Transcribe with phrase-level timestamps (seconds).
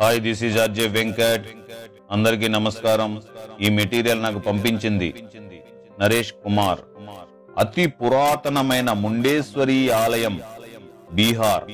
[0.00, 1.46] Hi this is RJ Venkat
[2.14, 3.22] అందరికీ నమస్కారం.
[3.60, 5.14] ఈ మెటీరియల్ నాకు పంపించింది
[6.00, 6.80] నరేష్ కుమార్.
[7.58, 10.40] అతి పురాతనమైన ముండేశ్వరి ఆలయం
[11.12, 11.64] బీహార్.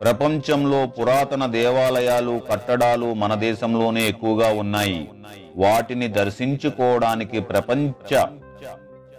[0.00, 5.08] ప్రపంచంలో పురాతన దేవాలయాలు కట్టడాలు మన దేశంలోనే ఎక్కువగా ఉన్నాయి.
[5.56, 8.24] వాటిని దర్శించుకోవడానికి ప్రపంచ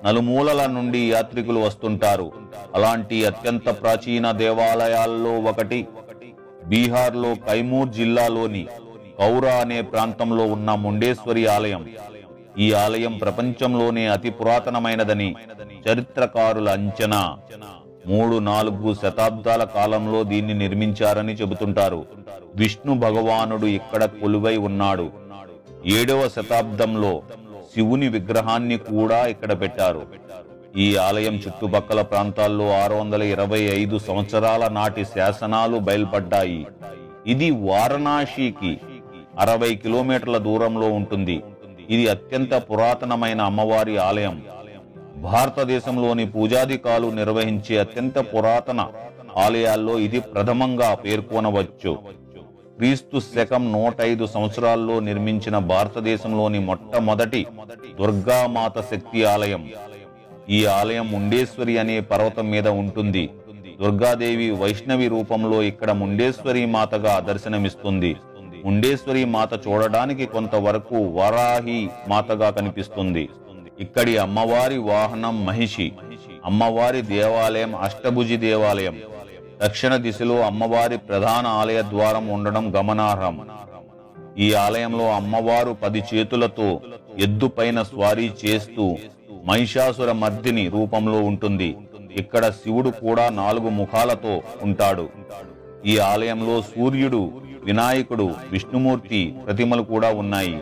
[0.06, 2.32] నలుమూలల నుండి యాత్రికులు వస్తుంటారు.
[2.76, 5.80] అలాంటి అత్యంత ప్రాచీన దేవాలయాల్లో ఒకటి
[6.68, 8.68] బీహార్లో కైమూర్ జిల్లాలోని
[9.20, 11.84] కౌరా అనే ప్రాంతంలో ఉన్న ముండేశ్వరి ఆలయం.
[12.60, 15.36] ఈ ఆలయం ప్రపంచంలోనే అతి పురాతనమైనదని
[15.86, 17.38] చరిత్రకారుల అంచనా.
[18.08, 22.06] మూడు నాలుగు శతాబ్దాల కాలంలో దీన్ని నిర్మించారని చెబుతుంటారు.
[22.56, 25.10] విష్ణు భగవానుడు ఇక్కడ కొలువై ఉన్నాడు.
[25.86, 27.22] ఏడవ శతాబ్దంలో
[27.74, 30.02] శివుని విగ్రహాన్ని కూడా ఇక్కడ పెట్టారు.
[30.78, 36.68] ఈ ఆలయం చుట్టుపక్కల ప్రాంతాల్లో ఆరు వందల ఇరవై ఐదు సంవత్సరాల నాటి శాసనాలు బయల్పడ్డాయి.
[37.28, 38.78] ఇది వారణాసికి
[39.40, 41.44] అరవై కిలోమీటర్ల దూరంలో ఉంటుంది.
[41.90, 44.44] ఇది అత్యంత పురాతనమైన అమ్మవారి ఆలయం.
[45.18, 48.88] భారతదేశంలోని పూజాధికాలు నిర్వహించే అత్యంత పురాతన
[49.38, 51.98] ఆలయాల్లో ఇది ప్రథమంగా పేర్కొనవచ్చు.
[52.78, 57.48] క్రీస్తు శకం నూట ఐదు సంవత్సరాల్లో నిర్మించిన భారతదేశంలోని మొట్టమొదటి
[58.00, 59.70] దుర్గామాత శక్తి ఆలయం.
[60.50, 63.30] ఈ ఆలయం ముండేశ్వరి అనే పర్వతం మీద ఉంటుంది.
[63.82, 68.16] దుర్గాదేవి వైష్ణవి రూపంలో ఇక్కడ ముండేశ్వరి మాతగా దర్శనమిస్తుంది.
[68.66, 73.30] ముండేశ్వరి మాత చూడడానికి కొంతవరకు వరాహి మాతగా కనిపిస్తుంది.
[73.80, 75.92] ఇక్కడి అమ్మవారి వాహనం మహిషి.
[76.46, 78.98] అమ్మవారి దేవాలయం అష్టభుజి దేవాలయం.
[79.64, 83.42] దక్షిణ దిశలో అమ్మవారి ప్రధాన ఆలయ ద్వారం ఉండడం గమనార్హం.
[84.40, 86.82] ఈ ఆలయంలో అమ్మవారు పది చేతులతో
[87.20, 88.98] ఎద్దు పైన స్వారీ చేస్తూ
[89.48, 91.78] మహిషాసుర మర్దిని రూపంలో ఉంటుంది.
[92.12, 95.10] ఇక్కడ శివుడు కూడా నాలుగు ముఖాలతో ఉంటాడు.
[95.86, 97.32] ఈ ఆలయంలో సూర్యుడు
[97.64, 100.60] వినాయకుడు విష్ణుమూర్తి ప్రతిమలు కూడా ఉన్నాయి.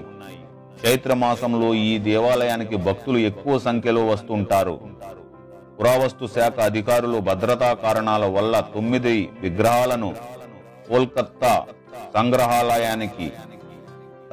[0.86, 4.80] చైత్ర మాసంలో ఈ దేవాలయానికి భక్తులు ఎక్కువ సంఖ్యలో వస్తుంటారు.
[5.80, 10.16] పురావస్తు శాఖ అధికారులు భద్రతా కారణాల వల్ల తొమ్మిది విగ్రహాలను
[10.90, 11.66] కోల్కత్తా
[12.18, 13.32] సంగ్రహాలయానికి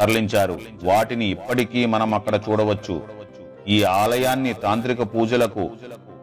[0.00, 0.60] తరలించారు.
[0.84, 3.21] వాటిని ఇప్పటికీ మనం అక్కడ చూడవచ్చు.
[3.68, 5.70] ఈ ఆలయాన్ని తాంత్రిక పూజలకు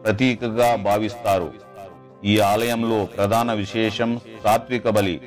[0.04, 1.52] ప్రతీకగా భావిస్తారు.
[2.24, 5.20] ఈ ఆలయంలో ప్రధాన విశేషం సాత్విక బలి.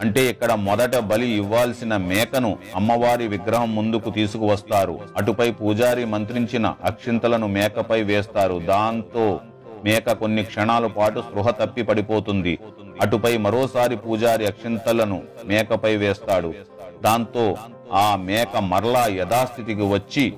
[0.00, 4.98] అంటే ఇక్కడ మొదట బలి ఇవ్వాల్సిన మేకను అమ్మవారి విగ్రహం ముందుకు తీసుకువస్తారు.
[5.16, 8.62] అటుపై పూజారి మంత్రించిన అక్షింతలను మేకపై వేస్తారు.
[8.64, 9.40] దాంతో
[9.84, 12.58] మేక కొన్ని క్షణాల పాటు స్పృహ తప్పి పడిపోతుంది.
[13.00, 16.54] అటుపై మరోసారి పూజారి అక్షింతలను మేకపై వేస్తాడు.
[17.02, 17.56] దాంతో
[17.92, 20.32] ఆ మేక మరలా యథాస్థితికి వచ్చి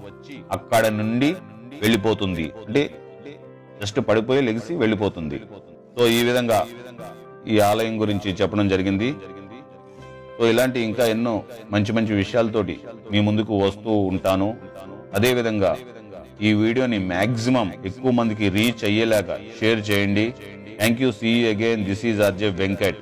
[0.50, 1.36] అక్కడ నుండి
[1.82, 2.52] వెళ్ళిపోతుంది.
[2.66, 2.94] అంటే
[3.82, 5.40] జస్ట్ పడిపోయి లెగిసి వెళ్ళిపోతుంది.
[5.98, 6.66] సో ఈ విధంగా
[7.48, 9.14] ఈ ఆలయం గురించి చెప్పడం జరిగింది.
[10.38, 12.80] సో ఇలాంటి ఇంకా ఎన్నో మంచి మంచి విషయాలతోటి
[13.12, 14.56] మీ ముందుకు వస్తూ ఉంటాను.
[15.14, 15.76] అదేవిధంగా
[16.42, 20.34] ఈ వీడియోని మ్యాక్సిమం ఎక్కువ మందికి రీచ్ అయ్యేలాగా షేర్ చేయండి.
[20.78, 21.12] Thank you.
[21.12, 21.84] See again.
[21.84, 22.96] This is RJ Venkat.